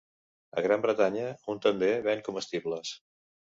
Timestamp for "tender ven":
1.67-2.25